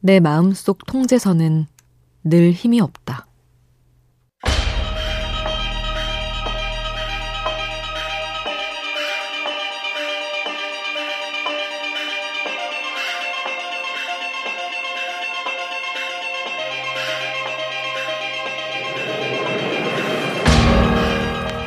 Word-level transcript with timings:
내 0.00 0.20
마음속 0.20 0.86
통제선은 0.86 1.66
늘 2.22 2.52
힘이 2.52 2.80
없다. 2.80 3.26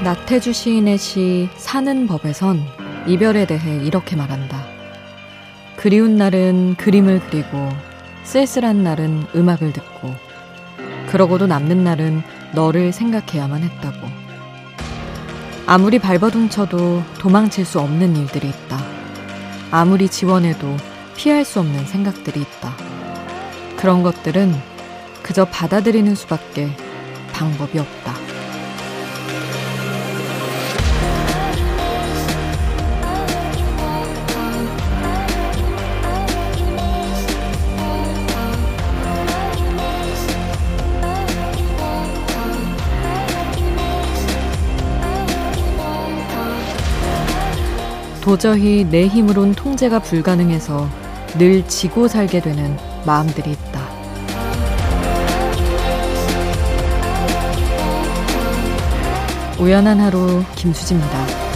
나태주 0.04 0.54
시인의 0.54 0.98
시 0.98 1.50
사는 1.58 2.08
법에선 2.08 2.60
이별에 3.08 3.46
대해 3.46 3.86
이렇게 3.86 4.16
말한다. 4.16 4.66
그리운 5.76 6.16
날은 6.16 6.76
그림을 6.76 7.20
그리고 7.30 7.70
쓸쓸한 8.32 8.82
날은 8.82 9.26
음악을 9.36 9.74
듣고 9.74 10.16
그러고도 11.08 11.48
남는 11.48 11.84
날은 11.84 12.24
너를 12.54 12.94
생각해야만 12.94 13.62
했다고. 13.62 14.08
아무리 15.68 16.00
발버둥 16.00 16.48
쳐도 16.48 17.04
도망칠 17.20 17.66
수 17.66 17.82
없는 17.82 18.16
일들이 18.16 18.48
있다. 18.48 18.78
아무리 19.70 20.08
지원해도 20.08 20.78
피할 21.18 21.44
수 21.44 21.60
없는 21.60 21.86
생각들이 21.86 22.40
있다. 22.40 22.74
그런 23.76 24.02
것들은 24.02 24.56
그저 25.22 25.44
받아들이는 25.44 26.16
수밖에 26.16 26.70
방법이 27.34 27.80
없다. 27.80 28.31
도저히 48.32 48.86
내 48.90 49.08
힘으론 49.08 49.54
통제가 49.54 50.00
불가능해서 50.00 50.88
늘 51.38 51.68
지고 51.68 52.08
살게 52.08 52.40
되는 52.40 52.78
마음들이 53.06 53.52
있다. 53.52 53.82
우연한 59.60 60.00
하루 60.00 60.46
김수지입니다. 60.56 61.51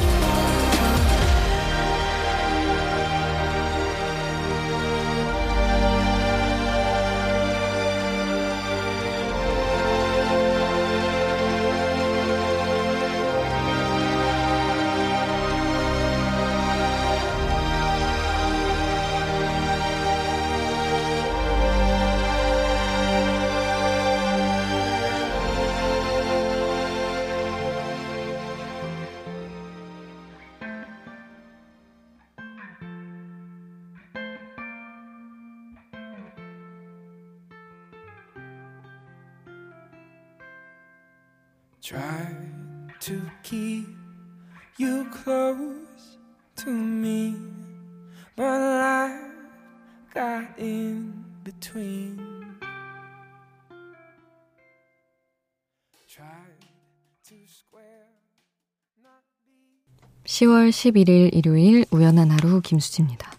10월 60.24 60.70
11일 60.70 61.36
일요일 61.36 61.86
우연한 61.92 62.32
하루 62.32 62.62
김수지입니다. 62.62 63.32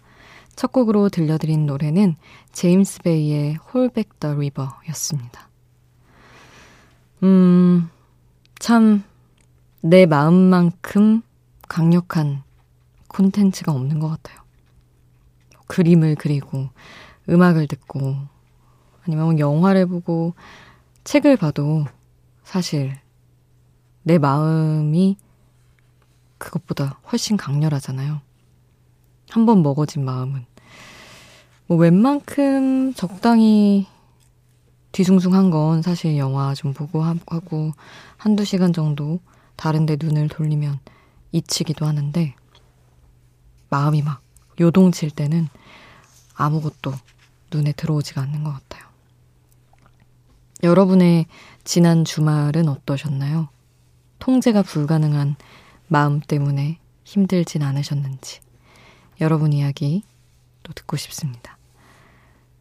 첫 0.55 0.71
곡으로 0.71 1.09
들려드린 1.09 1.65
노래는 1.65 2.15
제임스 2.53 3.01
베이의 3.01 3.55
홀백 3.55 4.21
더 4.21 4.35
리버였습니다. 4.35 5.49
음, 7.23 7.89
참, 8.59 9.03
내 9.81 10.05
마음만큼 10.05 11.21
강력한 11.67 12.43
콘텐츠가 13.07 13.71
없는 13.71 13.99
것 13.99 14.09
같아요. 14.09 14.39
그림을 15.67 16.15
그리고, 16.15 16.69
음악을 17.29 17.67
듣고, 17.67 18.15
아니면 19.05 19.39
영화를 19.39 19.85
보고, 19.85 20.33
책을 21.03 21.37
봐도 21.37 21.85
사실 22.43 22.97
내 24.03 24.17
마음이 24.17 25.17
그것보다 26.37 26.99
훨씬 27.11 27.37
강렬하잖아요. 27.37 28.21
한번 29.29 29.61
먹어진 29.61 30.03
마음은. 30.03 30.45
뭐 31.67 31.77
웬만큼 31.77 32.93
적당히 32.93 33.87
뒤숭숭한 34.91 35.49
건 35.51 35.81
사실 35.81 36.17
영화 36.17 36.53
좀 36.53 36.73
보고 36.73 37.03
하고 37.03 37.71
한두 38.17 38.45
시간 38.45 38.73
정도 38.73 39.19
다른데 39.55 39.97
눈을 39.99 40.29
돌리면 40.29 40.79
잊히기도 41.31 41.85
하는데 41.85 42.35
마음이 43.69 44.01
막 44.01 44.21
요동칠 44.59 45.11
때는 45.11 45.47
아무것도 46.35 46.93
눈에 47.51 47.71
들어오지가 47.73 48.21
않는 48.21 48.43
것 48.43 48.53
같아요. 48.53 48.87
여러분의 50.63 51.27
지난 51.63 52.05
주말은 52.05 52.67
어떠셨나요? 52.67 53.49
통제가 54.19 54.63
불가능한 54.63 55.35
마음 55.87 56.19
때문에 56.19 56.79
힘들진 57.03 57.61
않으셨는지 57.61 58.39
여러분 59.21 59.53
이야기 59.53 60.03
또 60.63 60.73
듣고 60.73 60.97
싶습니다. 60.97 61.56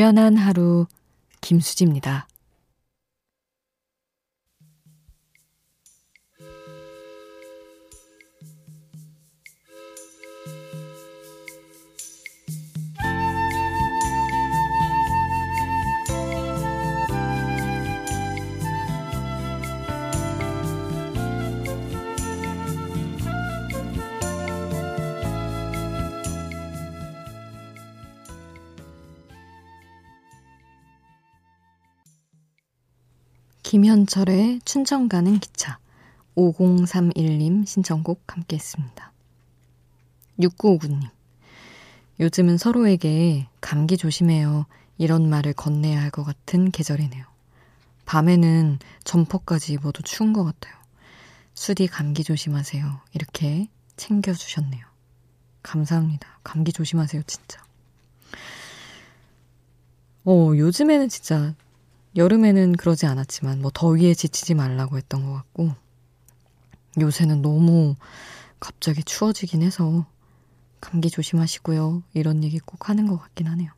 우연한 0.00 0.38
하루 0.38 0.86
김수지입니다. 1.42 2.26
김현철의 33.70 34.62
춘천 34.64 35.08
가는 35.08 35.38
기차 35.38 35.78
5031님 36.36 37.64
신청곡 37.64 38.20
함께 38.26 38.56
했습니다. 38.56 39.12
6959님 40.40 41.08
요즘은 42.18 42.58
서로에게 42.58 43.46
감기 43.60 43.96
조심해요 43.96 44.66
이런 44.98 45.30
말을 45.30 45.52
건네야 45.52 46.02
할 46.02 46.10
것 46.10 46.24
같은 46.24 46.72
계절이네요. 46.72 47.24
밤에는 48.06 48.80
점퍼까지 49.04 49.74
입어도 49.74 50.02
추운 50.02 50.32
것 50.32 50.42
같아요. 50.42 50.74
수디 51.54 51.86
감기 51.86 52.24
조심하세요. 52.24 53.00
이렇게 53.12 53.68
챙겨주셨네요. 53.96 54.84
감사합니다. 55.62 56.40
감기 56.42 56.72
조심하세요, 56.72 57.22
진짜. 57.22 57.62
어, 60.24 60.50
요즘에는 60.56 61.08
진짜 61.08 61.54
여름에는 62.16 62.72
그러지 62.72 63.06
않았지만 63.06 63.60
뭐 63.60 63.70
더위에 63.72 64.14
지치지 64.14 64.54
말라고 64.54 64.96
했던 64.96 65.24
것 65.24 65.32
같고 65.34 65.74
요새는 66.98 67.40
너무 67.42 67.94
갑자기 68.58 69.02
추워지긴 69.04 69.62
해서 69.62 70.06
감기 70.80 71.10
조심하시고요. 71.10 72.02
이런 72.14 72.42
얘기 72.42 72.58
꼭 72.58 72.88
하는 72.88 73.06
것 73.06 73.18
같긴 73.18 73.46
하네요. 73.48 73.70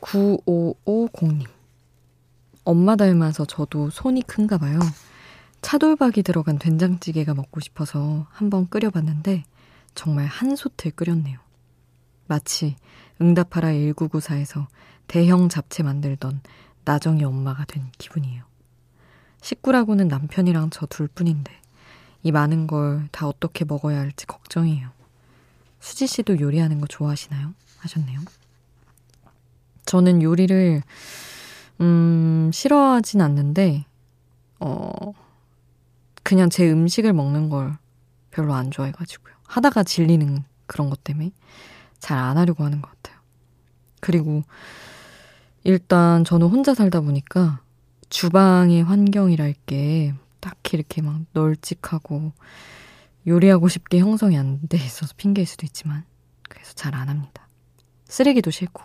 9550님. 0.00 1.46
엄마 2.64 2.96
닮아서 2.96 3.44
저도 3.44 3.90
손이 3.90 4.22
큰가 4.22 4.58
봐요. 4.58 4.78
차돌박이 5.60 6.22
들어간 6.22 6.58
된장찌개가 6.58 7.34
먹고 7.34 7.60
싶어서 7.60 8.26
한번 8.30 8.68
끓여봤는데 8.68 9.44
정말 9.94 10.26
한 10.26 10.56
솥을 10.56 10.92
끓였네요. 10.94 11.38
마치 12.26 12.76
응답하라 13.20 13.68
1994에서 13.68 14.66
대형 15.06 15.48
잡채 15.48 15.82
만들던 15.82 16.40
나정이 16.84 17.24
엄마가 17.24 17.64
된 17.64 17.90
기분이에요. 17.98 18.44
식구라고는 19.42 20.08
남편이랑 20.08 20.70
저 20.70 20.86
둘뿐인데 20.86 21.52
이 22.22 22.32
많은 22.32 22.66
걸 22.66 23.06
다 23.12 23.28
어떻게 23.28 23.64
먹어야 23.64 23.98
할지 24.00 24.26
걱정이에요. 24.26 24.90
수지 25.80 26.06
씨도 26.06 26.40
요리하는 26.40 26.80
거 26.80 26.86
좋아하시나요? 26.86 27.52
하셨네요. 27.78 28.20
저는 29.84 30.22
요리를 30.22 30.82
음, 31.80 32.50
싫어하진 32.52 33.20
않는데 33.20 33.84
어 34.60 35.12
그냥 36.22 36.48
제 36.48 36.70
음식을 36.70 37.12
먹는 37.12 37.50
걸 37.50 37.76
별로 38.30 38.54
안 38.54 38.70
좋아해 38.70 38.92
가지고요. 38.92 39.34
하다가 39.46 39.82
질리는 39.82 40.42
그런 40.66 40.88
것 40.88 41.04
때문에 41.04 41.30
잘 41.98 42.18
안 42.18 42.38
하려고 42.38 42.64
하는 42.64 42.80
것 42.80 42.90
같아요. 42.90 43.20
그리고 44.00 44.42
일단 45.64 46.24
저는 46.24 46.46
혼자 46.48 46.74
살다 46.74 47.00
보니까 47.00 47.60
주방의 48.10 48.82
환경이랄 48.84 49.54
게 49.66 50.14
딱히 50.40 50.76
이렇게 50.76 51.02
막 51.02 51.22
널찍하고 51.32 52.32
요리하고 53.26 53.68
싶게 53.68 53.98
형성이 54.00 54.36
안 54.38 54.60
돼 54.68 54.76
있어서 54.78 55.14
핑계일 55.16 55.46
수도 55.46 55.64
있지만 55.66 56.04
그래서 56.48 56.72
잘 56.74 56.94
안 56.94 57.08
합니다. 57.08 57.48
쓰레기도 58.06 58.50
싫고. 58.50 58.82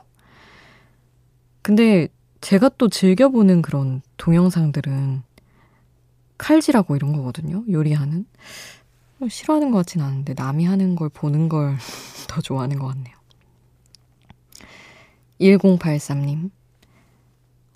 근데 1.61 2.07
제가 2.41 2.69
또 2.77 2.87
즐겨보는 2.87 3.61
그런 3.61 4.01
동영상들은 4.17 5.23
칼질하고 6.37 6.95
이런 6.95 7.13
거거든요. 7.13 7.63
요리하는. 7.69 8.25
뭐 9.17 9.27
싫어하는 9.27 9.71
것 9.71 9.79
같진 9.79 10.01
않은데 10.01 10.33
남이 10.35 10.65
하는 10.65 10.95
걸 10.95 11.09
보는 11.09 11.49
걸 11.49 11.77
더 12.29 12.41
좋아하는 12.41 12.79
것 12.79 12.87
같네요. 12.87 13.15
1083님. 15.41 16.49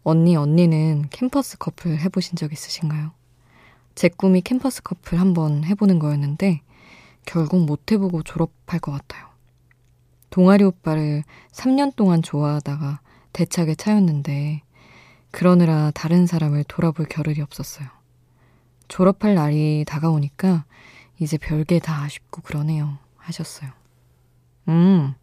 언니, 0.03 0.35
언니는 0.35 1.07
캠퍼스 1.09 1.57
커플 1.57 1.97
해보신 1.97 2.35
적 2.35 2.51
있으신가요? 2.51 3.11
제 3.95 4.09
꿈이 4.09 4.41
캠퍼스 4.41 4.83
커플 4.83 5.19
한번 5.19 5.63
해보는 5.63 5.99
거였는데, 5.99 6.61
결국 7.25 7.65
못 7.65 7.91
해보고 7.91 8.23
졸업할 8.23 8.79
것 8.79 8.91
같아요. 8.91 9.27
동아리 10.29 10.63
오빠를 10.65 11.23
3년 11.51 11.95
동안 11.95 12.21
좋아하다가 12.21 12.99
대차게 13.31 13.75
차였는데, 13.75 14.61
그러느라 15.31 15.91
다른 15.91 16.27
사람을 16.27 16.65
돌아볼 16.65 17.05
겨를이 17.05 17.41
없었어요. 17.41 17.87
졸업할 18.87 19.35
날이 19.35 19.85
다가오니까 19.87 20.65
이제 21.19 21.37
별게 21.37 21.79
다 21.79 22.03
아쉽고 22.03 22.41
그러네요. 22.41 22.97
하셨어요. 23.17 23.71
음, 24.67 25.15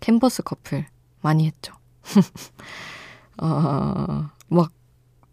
캠퍼스 0.00 0.42
커플 0.42 0.86
많이 1.22 1.46
했죠. 1.46 1.72
어, 3.42 4.30
막, 4.46 4.70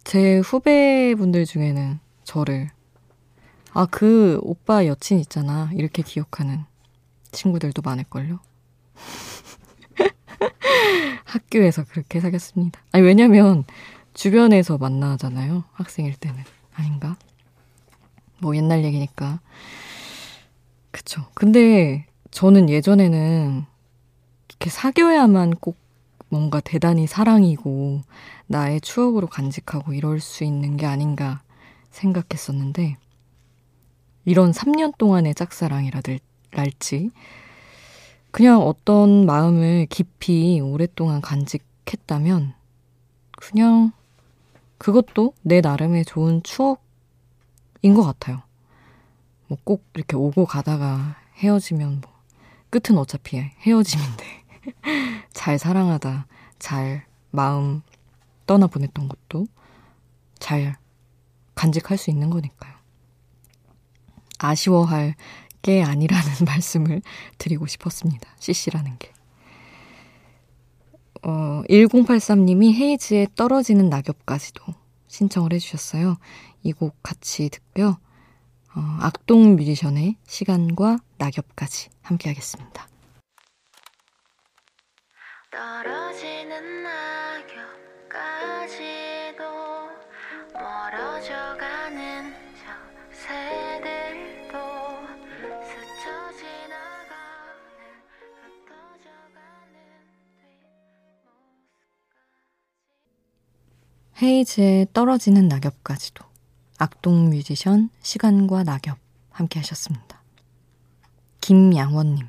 제 0.03 0.39
후배분들 0.39 1.45
중에는 1.45 2.00
저를, 2.23 2.71
아, 3.73 3.85
그 3.85 4.39
오빠 4.41 4.88
여친 4.88 5.19
있잖아. 5.19 5.69
이렇게 5.73 6.01
기억하는 6.01 6.65
친구들도 7.31 7.83
많을걸요. 7.83 8.39
학교에서 11.23 11.83
그렇게 11.83 12.19
사귀었습니다. 12.19 12.81
아니, 12.94 13.06
왜냐면, 13.06 13.63
주변에서 14.15 14.79
만나잖아요. 14.79 15.65
학생일 15.73 16.15
때는. 16.15 16.44
아닌가? 16.73 17.15
뭐 18.39 18.56
옛날 18.56 18.83
얘기니까. 18.85 19.39
그쵸. 20.89 21.27
근데 21.35 22.07
저는 22.31 22.71
예전에는 22.71 23.65
이렇게 24.50 24.69
사귀어야만 24.71 25.57
꼭 25.57 25.77
뭔가 26.30 26.60
대단히 26.60 27.08
사랑이고 27.08 28.02
나의 28.48 28.81
추억으로 28.81 29.28
간직하고 29.28 29.94
이럴 29.94 30.20
수 30.20 30.44
있는 30.44 30.78
게 30.78 30.86
아닌가 30.86 31.42
생각했었는데 31.92 32.98
이런 34.26 34.52
3년 34.52 34.98
동안의 34.98 35.34
짝사랑이랄지 35.36 37.12
그냥 38.31 38.62
어떤 38.62 39.26
마음을 39.26 39.88
깊이 39.90 40.60
오랫동안 40.62 41.20
간직했다면 41.22 42.54
그냥 43.31 43.92
그것도 44.78 45.34
내 45.42 45.62
나름의 45.62 46.06
좋은 46.06 46.44
추억인 46.44 46.78
것 47.96 48.04
같아요. 48.04 48.42
뭐 49.48 49.58
꼭 49.64 49.84
이렇게 49.96 50.16
오고 50.16 50.46
가다가 50.46 51.16
헤어지면 51.38 52.02
뭐 52.02 52.12
끝은 52.70 52.98
어차피 53.00 53.38
헤어짐인데 53.38 54.26
잘 55.33 55.57
사랑하다 55.57 56.27
잘 56.60 57.06
마음 57.31 57.81
떠나 58.45 58.68
보냈던 58.68 59.07
것도 59.07 59.48
잘 60.39 60.75
간직할 61.56 61.98
수 61.98 62.10
있는 62.10 62.30
거니까요. 62.30 62.74
아쉬워할 64.39 65.16
게 65.62 65.83
아니라는 65.83 66.25
말씀을 66.45 67.01
드리고 67.38 67.68
싶었습니다. 67.68 68.30
CC라는 68.39 68.98
게. 68.98 69.12
어, 71.21 71.62
1083님이 71.69 72.74
헤이즈의 72.74 73.27
떨어지는 73.36 73.89
낙엽까지도 73.89 74.63
신청을 75.07 75.54
해주셨어요. 75.54 76.18
이 76.63 76.71
곡 76.74 77.01
같이 77.04 77.50
듣고요. 77.50 77.97
어, 78.76 78.97
악동 79.02 79.56
뮤지션의 79.56 80.16
시간과 80.28 80.97
낙엽까지 81.18 81.90
함께 82.02 82.30
하겠습니다. 82.30 82.89
떨어지는 85.51 86.83
낙엽까지도 88.03 89.44
멀어져가는 90.53 92.33
저 92.56 92.69
새들도 93.11 94.53
스쳐 95.63 96.06
지나가는 96.37 97.81
흩어져가는 98.61 99.73
헤이즈의 104.21 104.87
떨어지는 104.94 105.47
낙엽까지도 105.47 106.23
악동 106.77 107.31
뮤지션 107.31 107.89
시간과 108.03 108.63
낙엽 108.63 108.99
함께 109.31 109.57
하셨습니다. 109.59 110.21
김양원님. 111.41 112.27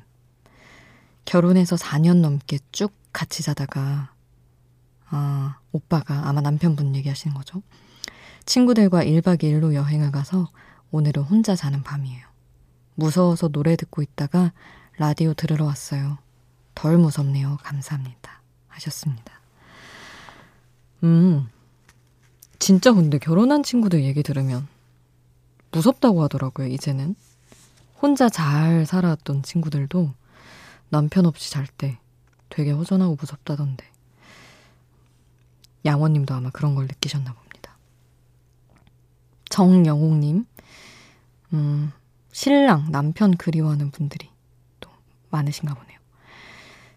결혼해서 1.25 1.75
4년 1.75 2.21
넘게 2.21 2.57
쭉 2.71 3.00
같이 3.13 3.43
자다가, 3.43 4.13
아, 5.09 5.59
오빠가 5.71 6.27
아마 6.27 6.41
남편분 6.41 6.95
얘기하시는 6.95 7.35
거죠. 7.35 7.61
친구들과 8.45 9.03
1박 9.03 9.43
2일로 9.43 9.73
여행을 9.73 10.11
가서 10.11 10.49
오늘은 10.91 11.23
혼자 11.23 11.55
자는 11.55 11.83
밤이에요. 11.83 12.25
무서워서 12.95 13.47
노래 13.49 13.75
듣고 13.75 14.01
있다가 14.01 14.51
라디오 14.97 15.33
들으러 15.33 15.65
왔어요. 15.65 16.17
덜 16.75 16.97
무섭네요. 16.97 17.57
감사합니다. 17.63 18.41
하셨습니다. 18.67 19.41
음, 21.03 21.49
진짜 22.59 22.93
근데 22.93 23.17
결혼한 23.17 23.63
친구들 23.63 24.03
얘기 24.03 24.21
들으면 24.23 24.67
무섭다고 25.71 26.23
하더라고요, 26.23 26.67
이제는. 26.67 27.15
혼자 28.01 28.29
잘 28.29 28.85
살았던 28.85 29.43
친구들도 29.43 30.13
남편 30.89 31.25
없이 31.25 31.51
잘 31.51 31.65
때 31.67 31.99
되게 32.51 32.71
허전하고 32.71 33.17
무섭다던데. 33.19 33.85
양원님도 35.83 36.33
아마 36.35 36.51
그런 36.51 36.75
걸 36.75 36.85
느끼셨나 36.85 37.33
봅니다. 37.33 37.77
정영옥님, 39.49 40.45
음, 41.53 41.91
신랑, 42.31 42.91
남편 42.91 43.35
그리워하는 43.35 43.89
분들이 43.91 44.29
또 44.79 44.91
많으신가 45.31 45.73
보네요. 45.73 45.99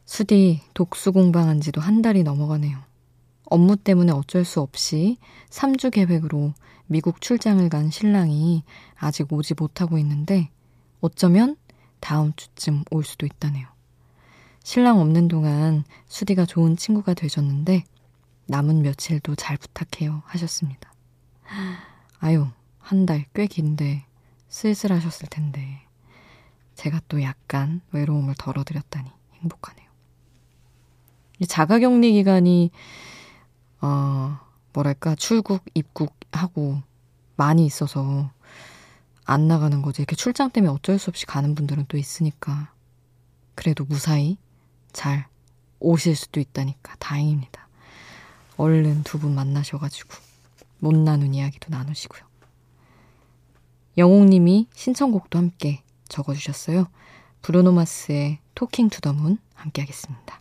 수디, 0.04 0.60
독수 0.74 1.12
공방한 1.12 1.60
지도 1.60 1.80
한 1.80 2.02
달이 2.02 2.22
넘어가네요. 2.24 2.78
업무 3.46 3.76
때문에 3.76 4.12
어쩔 4.12 4.44
수 4.44 4.60
없이 4.60 5.18
3주 5.50 5.90
계획으로 5.92 6.52
미국 6.86 7.20
출장을 7.20 7.66
간 7.70 7.90
신랑이 7.90 8.64
아직 8.96 9.32
오지 9.32 9.54
못하고 9.54 9.98
있는데 9.98 10.50
어쩌면 11.00 11.56
다음 12.00 12.32
주쯤 12.36 12.84
올 12.90 13.04
수도 13.04 13.26
있다네요. 13.26 13.73
신랑 14.64 14.98
없는 14.98 15.28
동안 15.28 15.84
수디가 16.08 16.46
좋은 16.46 16.74
친구가 16.76 17.12
되셨는데 17.14 17.84
남은 18.46 18.80
며칠도 18.82 19.34
잘 19.36 19.56
부탁해요 19.58 20.22
하셨습니다. 20.26 20.90
아유, 22.18 22.48
한 22.78 23.06
달 23.06 23.24
꽤 23.34 23.46
긴데 23.46 24.04
쓸쓸하셨을 24.48 25.28
텐데 25.30 25.82
제가 26.74 27.00
또 27.08 27.22
약간 27.22 27.82
외로움을 27.92 28.34
덜어드렸다니 28.38 29.10
행복하네요. 29.42 29.86
자가격리 31.46 32.12
기간이 32.12 32.70
어, 33.82 34.38
뭐랄까 34.72 35.14
출국 35.14 35.62
입국하고 35.74 36.80
많이 37.36 37.66
있어서 37.66 38.30
안 39.26 39.46
나가는 39.46 39.82
거지. 39.82 40.00
이렇게 40.02 40.16
출장 40.16 40.50
때문에 40.50 40.72
어쩔 40.72 40.98
수 40.98 41.10
없이 41.10 41.26
가는 41.26 41.54
분들은 41.54 41.84
또 41.88 41.98
있으니까 41.98 42.72
그래도 43.54 43.84
무사히 43.84 44.38
잘 44.94 45.26
오실 45.80 46.16
수도 46.16 46.40
있다니까 46.40 46.96
다행입니다. 46.98 47.68
얼른 48.56 49.02
두 49.02 49.18
분 49.18 49.34
만나셔가지고 49.34 50.14
못 50.78 50.94
나눈 50.96 51.34
이야기도 51.34 51.68
나누시고요. 51.68 52.22
영옥님이 53.98 54.68
신청곡도 54.74 55.38
함께 55.38 55.82
적어주셨어요. 56.08 56.86
브루노마스의 57.42 58.38
토킹 58.54 58.88
투 58.88 59.00
더문 59.00 59.38
함께 59.54 59.82
하겠습니다. 59.82 60.40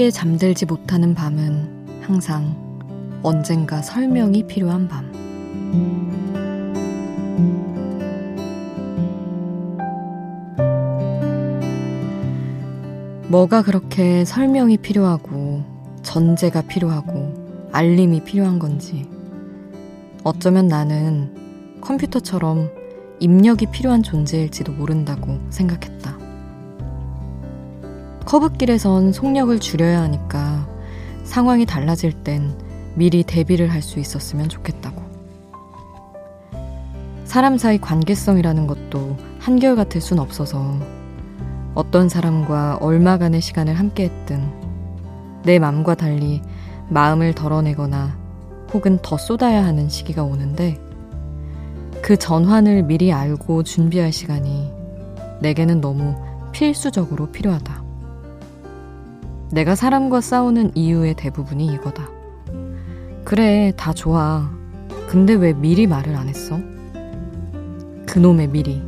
쉽게 0.00 0.10
잠들지 0.10 0.64
못하는 0.64 1.14
밤은 1.14 2.00
항상 2.00 2.56
언젠가 3.22 3.82
설명이 3.82 4.46
필요한 4.46 4.88
밤. 4.88 5.12
뭐가 13.28 13.60
그렇게 13.60 14.24
설명이 14.24 14.78
필요하고 14.78 15.62
전제가 16.02 16.62
필요하고 16.62 17.68
알림이 17.70 18.24
필요한 18.24 18.58
건지 18.58 19.06
어쩌면 20.24 20.66
나는 20.66 21.78
컴퓨터처럼 21.82 22.70
입력이 23.20 23.66
필요한 23.66 24.02
존재일지도 24.02 24.72
모른다고 24.72 25.38
생각했다. 25.50 25.99
커브길에선 28.30 29.12
속력을 29.12 29.58
줄여야 29.58 30.02
하니까 30.02 30.68
상황이 31.24 31.66
달라질 31.66 32.12
땐 32.12 32.56
미리 32.94 33.24
대비를 33.24 33.72
할 33.72 33.82
수 33.82 33.98
있었으면 33.98 34.48
좋겠다고. 34.48 35.02
사람 37.24 37.58
사이 37.58 37.78
관계성이라는 37.78 38.68
것도 38.68 39.16
한결같을 39.40 40.00
순 40.00 40.20
없어서 40.20 40.78
어떤 41.74 42.08
사람과 42.08 42.78
얼마간의 42.80 43.40
시간을 43.40 43.74
함께 43.74 44.04
했든 44.04 45.42
내 45.42 45.58
맘과 45.58 45.96
달리 45.96 46.40
마음을 46.88 47.34
덜어내거나 47.34 48.16
혹은 48.72 49.00
더 49.02 49.18
쏟아야 49.18 49.64
하는 49.64 49.88
시기가 49.88 50.22
오는데 50.22 50.80
그 52.00 52.16
전환을 52.16 52.84
미리 52.84 53.12
알고 53.12 53.64
준비할 53.64 54.12
시간이 54.12 54.70
내게는 55.40 55.80
너무 55.80 56.14
필수적으로 56.52 57.32
필요하다. 57.32 57.89
내가 59.52 59.74
사람과 59.74 60.20
싸우는 60.20 60.72
이유의 60.74 61.14
대부분이 61.14 61.66
이거다. 61.74 62.08
그래, 63.24 63.72
다 63.76 63.92
좋아. 63.92 64.50
근데 65.08 65.34
왜 65.34 65.52
미리 65.52 65.86
말을 65.86 66.14
안 66.14 66.28
했어? 66.28 66.60
그놈의 68.06 68.48
미리. 68.48 68.82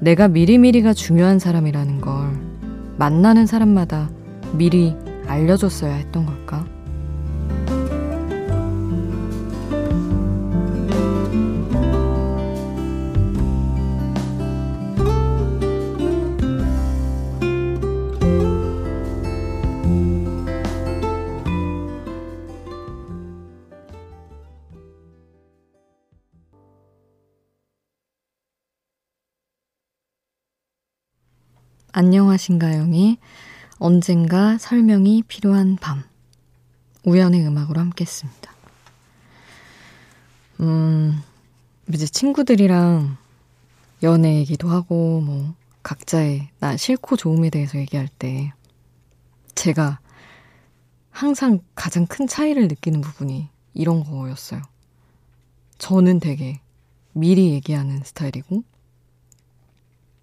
내가 0.00 0.28
미리미리가 0.28 0.94
중요한 0.94 1.38
사람이라는 1.38 2.00
걸 2.00 2.30
만나는 2.96 3.46
사람마다 3.46 4.10
미리 4.52 4.96
알려줬어야 5.26 5.94
했던 5.94 6.26
걸까? 6.26 6.64
안녕하신가요이 31.92 33.18
언젠가 33.80 34.58
설명이 34.58 35.24
필요한 35.26 35.74
밤 35.74 36.04
우연의 37.04 37.44
음악으로 37.44 37.80
함께 37.80 38.04
했습니다. 38.04 38.52
음, 40.60 41.20
이제 41.92 42.06
친구들이랑 42.06 43.16
연애 44.04 44.36
얘기도 44.36 44.68
하고 44.68 45.20
뭐 45.20 45.54
각자의 45.82 46.50
나 46.60 46.76
싫고 46.76 47.16
좋음에 47.16 47.50
대해서 47.50 47.76
얘기할 47.78 48.06
때 48.06 48.52
제가 49.56 49.98
항상 51.10 51.58
가장 51.74 52.06
큰 52.06 52.28
차이를 52.28 52.68
느끼는 52.68 53.00
부분이 53.00 53.48
이런 53.74 54.04
거였어요. 54.04 54.62
저는 55.78 56.20
되게 56.20 56.60
미리 57.12 57.50
얘기하는 57.50 58.04
스타일이고 58.04 58.62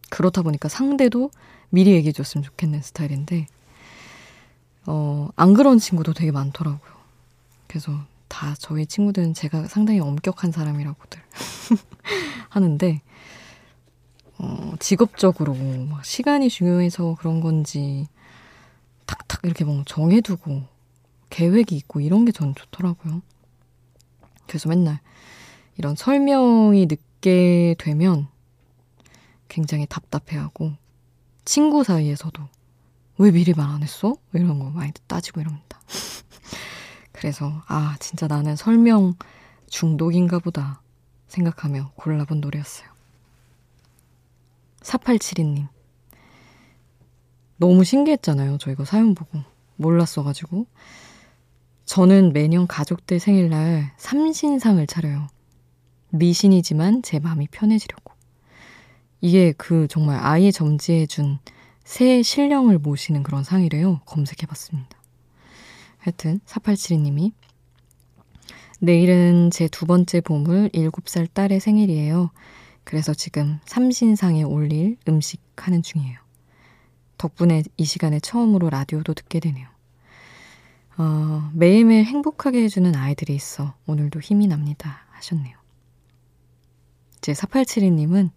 그렇다 0.09 0.41
보니까 0.43 0.69
상대도 0.69 1.29
미리 1.69 1.91
얘기해 1.91 2.11
줬으면 2.11 2.43
좋겠는 2.43 2.81
스타일인데, 2.81 3.47
어, 4.85 5.29
안 5.35 5.53
그런 5.53 5.79
친구도 5.79 6.13
되게 6.13 6.31
많더라고요. 6.31 6.91
그래서 7.67 7.91
다 8.27 8.55
저희 8.57 8.85
친구들은 8.85 9.33
제가 9.33 9.67
상당히 9.67 9.99
엄격한 9.99 10.51
사람이라고들 10.51 11.21
하는데, 12.49 13.01
어, 14.39 14.73
직업적으로 14.79 15.55
막 15.89 16.05
시간이 16.05 16.49
중요해서 16.49 17.15
그런 17.19 17.41
건지 17.41 18.07
탁탁 19.05 19.41
이렇게 19.43 19.63
뭐 19.63 19.83
정해두고 19.85 20.63
계획이 21.29 21.75
있고 21.75 22.01
이런 22.01 22.25
게 22.25 22.31
저는 22.31 22.53
좋더라고요. 22.55 23.21
그래서 24.47 24.69
맨날 24.69 24.99
이런 25.77 25.95
설명이 25.95 26.85
늦게 26.85 27.75
되면 27.79 28.27
굉장히 29.47 29.85
답답해하고 29.87 30.73
친구 31.47 31.83
사이에서도 31.85 32.43
왜 33.19 33.31
미리 33.31 33.53
말 33.53 33.69
안 33.69 33.81
했어? 33.81 34.17
이런 34.33 34.59
거 34.59 34.69
많이 34.69 34.91
따지고 35.07 35.39
이럽니다. 35.39 35.79
그래서 37.13 37.63
아 37.67 37.95
진짜 38.01 38.27
나는 38.27 38.57
설명 38.57 39.13
중독인가 39.69 40.39
보다 40.39 40.81
생각하며 41.29 41.91
골라본 41.95 42.41
노래였어요. 42.41 42.89
4872님 44.81 45.67
너무 47.55 47.83
신기했잖아요. 47.85 48.57
저 48.59 48.69
이거 48.71 48.83
사연 48.83 49.15
보고. 49.15 49.39
몰랐어가지고. 49.77 50.67
저는 51.85 52.33
매년 52.33 52.67
가족들 52.67 53.19
생일날 53.19 53.93
삼신상을 53.97 54.85
차려요. 54.85 55.27
미신이지만 56.09 57.03
제 57.03 57.19
마음이 57.19 57.47
편해지려고. 57.47 58.13
이게 59.21 59.53
그 59.57 59.87
정말 59.89 60.19
아이 60.19 60.51
점지해준 60.51 61.39
새 61.83 62.21
신령을 62.21 62.79
모시는 62.79 63.23
그런 63.23 63.43
상이래요. 63.43 64.01
검색해봤습니다. 64.05 64.97
하여튼 65.99 66.39
4872님이 66.45 67.31
내일은 68.79 69.49
제 69.51 69.67
두 69.67 69.85
번째 69.85 70.21
보물 70.21 70.69
7살 70.69 71.33
딸의 71.33 71.59
생일이에요. 71.59 72.29
그래서 72.83 73.13
지금 73.13 73.59
삼신상에 73.65 74.43
올릴 74.43 74.97
음식 75.07 75.41
하는 75.57 75.81
중이에요. 75.81 76.19
덕분에 77.17 77.63
이 77.77 77.83
시간에 77.83 78.19
처음으로 78.19 78.69
라디오도 78.69 79.13
듣게 79.13 79.39
되네요. 79.39 79.67
어, 80.97 81.51
매일매일 81.53 82.05
행복하게 82.05 82.63
해주는 82.63 82.95
아이들이 82.95 83.35
있어 83.35 83.73
오늘도 83.87 84.19
힘이 84.19 84.47
납니다. 84.47 85.05
하셨네요. 85.11 85.57
이제 87.17 87.33
4872님은 87.33 88.29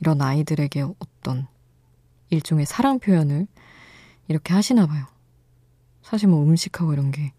이런 0.00 0.20
아이들에게 0.20 0.82
어떤 0.98 1.46
일종의 2.30 2.66
사랑 2.66 2.98
표현을 2.98 3.46
이렇게 4.28 4.54
하시나 4.54 4.86
봐요. 4.86 5.06
사실 6.02 6.28
뭐 6.28 6.42
음식하고 6.42 6.92
이런 6.92 7.10
게 7.10 7.32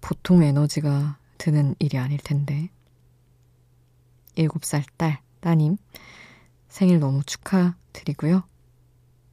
보통 0.00 0.42
에너지가 0.42 1.18
드는 1.38 1.74
일이 1.78 1.98
아닐 1.98 2.18
텐데. 2.18 2.68
7살 4.36 4.84
딸, 4.96 5.20
따님, 5.40 5.76
생일 6.68 7.00
너무 7.00 7.22
축하드리고요. 7.24 8.44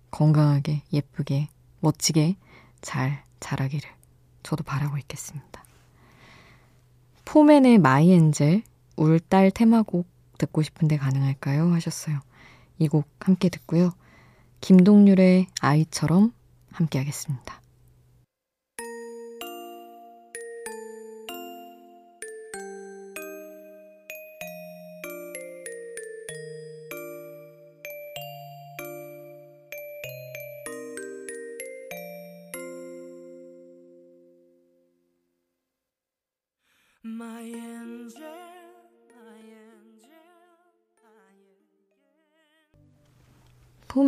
건강하게, 0.09 0.83
예쁘게, 0.93 1.49
멋지게 1.81 2.37
잘 2.81 3.23
자라기를 3.39 3.89
저도 4.43 4.63
바라고 4.63 4.97
있겠습니다. 4.97 5.63
포맨의 7.25 7.79
My 7.79 8.11
Angel, 8.11 8.63
울딸 8.95 9.51
테마곡 9.51 10.07
듣고 10.37 10.61
싶은데 10.61 10.97
가능할까요? 10.97 11.73
하셨어요. 11.73 12.19
이 12.79 12.87
곡 12.87 13.07
함께 13.19 13.49
듣고요. 13.49 13.91
김동률의 14.61 15.47
아이처럼 15.61 16.33
함께 16.71 16.99
하겠습니다. 16.99 17.61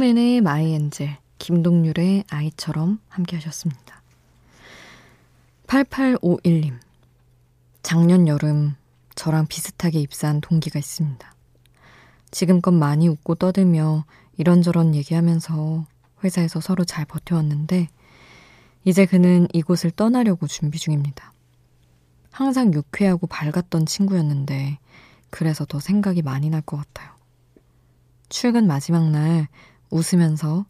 포맨의 0.08 0.40
My 0.40 0.72
Angel, 0.72 1.18
김동률의 1.38 2.24
아이처럼 2.30 3.02
함께 3.10 3.36
하셨습니다. 3.36 4.02
8851님. 5.68 6.80
작년 7.84 8.30
여름 8.30 8.76
저랑 9.16 9.48
비슷하게 9.48 10.00
입사한 10.00 10.40
동기가 10.40 10.80
있습니다. 10.80 11.36
지금껏 12.32 12.72
많이 12.72 13.10
웃고 13.10 13.36
떠들며 13.36 14.06
이런저런 14.38 14.96
얘기하면서 14.96 15.86
회사에서 16.24 16.62
서로 16.62 16.86
잘 16.86 17.04
버텨왔는데 17.04 17.90
이제 18.86 19.06
그는 19.06 19.50
이곳을 19.52 19.92
떠나려고 19.92 20.48
준비 20.48 20.80
중입니다. 20.80 21.34
항상 22.32 22.74
유쾌하고 22.74 23.28
밝았던 23.28 23.86
친구였는데 23.86 24.80
그래서 25.32 25.66
더 25.66 25.82
생각이 25.82 26.22
많이 26.22 26.50
날 26.50 26.62
것 26.62 26.78
같아요. 26.78 27.12
출근 28.30 28.68
마지막 28.68 29.10
날 29.10 29.48
웃으면서 29.90 30.66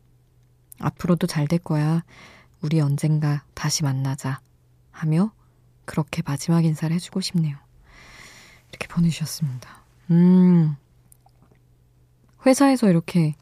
앞으로도 0.80 1.28
잘 1.28 1.48
될 1.48 1.60
거야. 1.60 2.04
우리 2.62 2.80
언젠가 2.80 3.44
다시 3.54 3.84
만나자. 3.84 4.42
하며 4.92 5.32
그렇게 5.86 6.22
마지막 6.26 6.66
인사를 6.66 6.94
해주고 6.96 7.22
싶네요. 7.22 7.56
이렇게 8.70 8.88
보내주셨습니다. 8.88 9.84
음. 10.12 10.76
회사에서 12.46 12.90
이렇게 12.90 13.36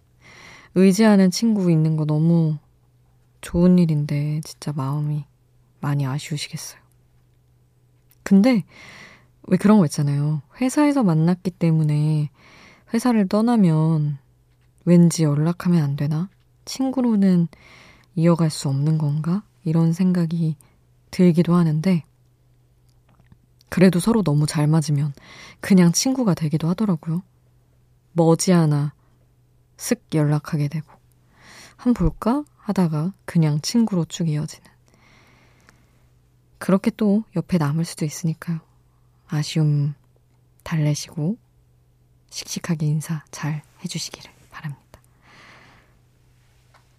의지하는 0.76 1.32
친구 1.32 1.72
있는 1.72 1.96
거 1.96 2.06
너무 2.06 2.58
좋은 3.42 3.80
일인데, 3.80 4.42
진짜 4.44 4.74
마음이 4.74 5.26
많이 5.80 6.06
아쉬우시겠어요. 6.06 6.82
근데, 8.24 8.64
왜 9.44 9.58
그런 9.58 9.78
거 9.78 9.86
있잖아요. 9.86 10.42
회사에서 10.60 11.04
만났기 11.04 11.52
때문에 11.52 12.30
회사를 12.94 13.28
떠나면 13.28 14.18
왠지 14.86 15.24
연락하면 15.24 15.84
안 15.84 15.96
되나? 15.96 16.30
친구로는 16.64 17.48
이어갈 18.16 18.50
수 18.50 18.70
없는 18.70 18.98
건가? 18.98 19.44
이런 19.64 19.94
생각이 19.94 20.56
들기도 21.12 21.56
하는데, 21.56 22.04
그래도 23.70 24.00
서로 24.00 24.22
너무 24.22 24.46
잘 24.46 24.68
맞으면 24.68 25.14
그냥 25.60 25.92
친구가 25.92 26.36
되기도 26.36 26.70
하더라고요. 26.70 27.24
머지않아 28.14 28.94
슥 29.76 30.06
연락하게 30.14 30.68
되고, 30.68 30.88
한 31.76 31.94
볼까? 31.94 32.44
하다가 32.58 33.14
그냥 33.26 33.60
친구로 33.62 34.06
쭉 34.06 34.30
이어지는. 34.30 34.66
그렇게 36.58 36.92
또 36.92 37.24
옆에 37.36 37.58
남을 37.58 37.86
수도 37.86 38.06
있으니까요. 38.06 38.60
아쉬움 39.28 39.94
달래시고, 40.64 41.38
씩씩하게 42.30 42.86
인사 42.86 43.24
잘 43.32 43.62
해주시기를. 43.84 44.35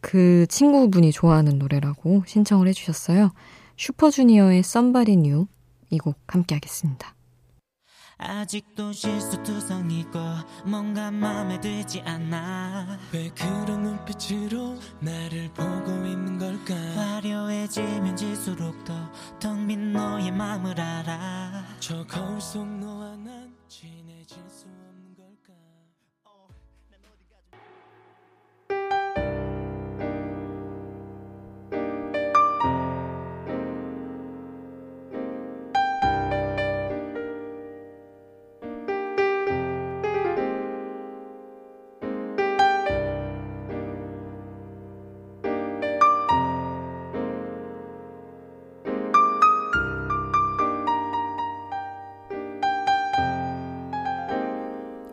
그 0.08 0.46
친구분이 0.48 1.10
좋아하는 1.10 1.58
노래라고 1.58 2.22
신청을 2.26 2.68
해주셨어요. 2.68 3.32
슈퍼주니어의 3.76 4.60
Somebody 4.60 5.18
New 5.18 5.46
이 5.90 5.98
곡 5.98 6.16
함께 6.28 6.54
하겠습니다. 6.54 7.14
아직도 8.18 8.92
실수투성이고 8.92 10.18
뭔가 10.64 11.10
마음에 11.10 11.60
들지 11.60 12.00
않아 12.02 12.98
왜 13.12 13.28
그런 13.30 13.82
눈빛으로 13.82 14.78
나를 15.00 15.50
보고 15.52 15.90
있는 16.06 16.38
걸까 16.38 16.74
화려해지면 16.74 18.16
질수록 18.16 18.84
더 18.84 18.94
텅 19.40 19.66
빈 19.66 19.92
너의 19.92 20.30
마음을 20.30 20.80
알아 20.80 21.64
저 21.80 22.06
거울 22.06 22.40
속 22.40 22.64
너와 22.66 23.16
난 23.16 23.52
친해질 23.68 24.38
수 24.48 24.66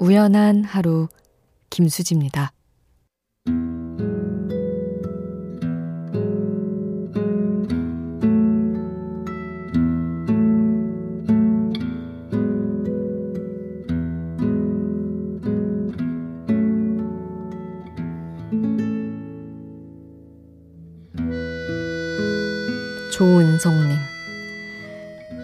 우연한 0.04 0.66
하루 0.66 1.08
김수지입니다. 1.70 2.52
조은성님. 23.10 23.98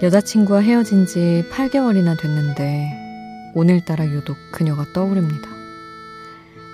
여자친구와 0.03 0.59
헤어진 0.59 1.05
지 1.05 1.45
8개월이나 1.49 2.19
됐는데 2.19 3.08
오늘따라 3.55 4.05
유독 4.07 4.37
그녀가 4.51 4.85
떠오릅니다. 4.93 5.49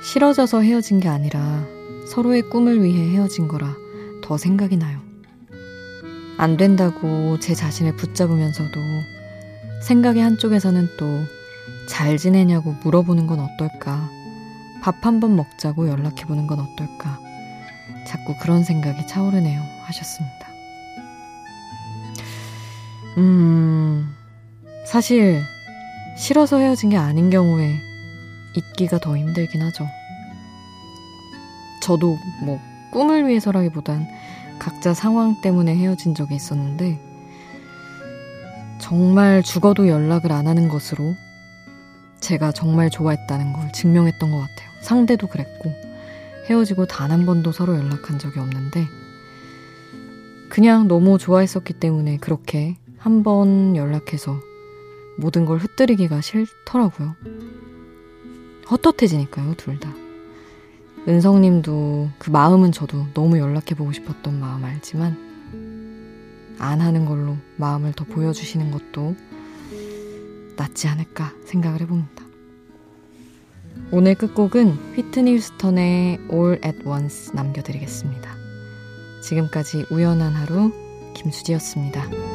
싫어져서 0.03 0.61
헤어진 0.61 0.99
게 0.99 1.07
아니라 1.09 1.65
서로의 2.07 2.43
꿈을 2.43 2.83
위해 2.83 3.09
헤어진 3.11 3.47
거라 3.47 3.75
더 4.23 4.37
생각이 4.37 4.77
나요. 4.77 4.99
안 6.37 6.57
된다고 6.57 7.39
제 7.39 7.53
자신을 7.55 7.95
붙잡으면서도 7.95 8.79
생각의 9.83 10.21
한쪽에서는 10.21 10.87
또 10.97 11.05
잘 11.87 12.17
지내냐고 12.17 12.75
물어보는 12.83 13.27
건 13.27 13.39
어떨까? 13.39 14.09
밥 14.81 15.05
한 15.05 15.19
번 15.19 15.35
먹자고 15.35 15.87
연락해보는 15.87 16.47
건 16.47 16.59
어떨까? 16.59 17.19
자꾸 18.07 18.35
그런 18.41 18.63
생각이 18.63 19.05
차오르네요. 19.07 19.61
하셨습니다. 19.85 20.47
음, 23.17 24.13
사실, 24.85 25.41
싫어서 26.15 26.57
헤어진 26.59 26.89
게 26.89 26.97
아닌 26.97 27.29
경우에 27.29 27.75
잊기가 28.55 28.99
더 28.99 29.17
힘들긴 29.17 29.61
하죠. 29.61 29.87
저도 31.81 32.17
뭐, 32.43 32.59
꿈을 32.91 33.27
위해서라기보단 33.27 34.07
각자 34.57 34.93
상황 34.93 35.35
때문에 35.41 35.75
헤어진 35.75 36.15
적이 36.15 36.35
있었는데, 36.35 36.99
정말 38.79 39.43
죽어도 39.43 39.87
연락을 39.87 40.31
안 40.31 40.47
하는 40.47 40.69
것으로 40.69 41.15
제가 42.21 42.51
정말 42.51 42.89
좋아했다는 42.89 43.53
걸 43.53 43.71
증명했던 43.73 44.31
것 44.31 44.37
같아요. 44.37 44.69
상대도 44.81 45.27
그랬고, 45.27 45.71
헤어지고 46.49 46.85
단 46.85 47.11
한 47.11 47.25
번도 47.25 47.51
서로 47.51 47.75
연락한 47.75 48.17
적이 48.19 48.39
없는데, 48.39 48.87
그냥 50.49 50.87
너무 50.87 51.17
좋아했었기 51.17 51.73
때문에 51.73 52.17
그렇게 52.17 52.77
한 52.97 53.21
번 53.23 53.75
연락해서 53.75 54.39
모든 55.17 55.45
걸 55.45 55.57
흩뜨리기가 55.57 56.21
싫더라고요. 56.21 57.15
헛헛해지니까요, 58.69 59.55
둘 59.55 59.79
다. 59.79 59.93
은성님도 61.07 62.09
그 62.17 62.29
마음은 62.31 62.71
저도 62.71 63.05
너무 63.13 63.37
연락해보고 63.37 63.91
싶었던 63.91 64.39
마음 64.39 64.63
알지만, 64.63 65.15
안 66.57 66.81
하는 66.81 67.05
걸로 67.05 67.37
마음을 67.57 67.93
더 67.93 68.05
보여주시는 68.05 68.71
것도 68.71 69.15
낫지 70.55 70.87
않을까 70.87 71.33
생각을 71.45 71.81
해봅니다. 71.81 72.25
오늘 73.91 74.15
끝곡은 74.15 74.95
휘트니 74.95 75.35
휴스턴의 75.35 76.19
All 76.31 76.59
at 76.65 76.79
Once 76.87 77.33
남겨드리겠습니다. 77.33 78.35
지금까지 79.21 79.85
우연한 79.91 80.33
하루 80.33 80.71
김수지였습니다. 81.13 82.34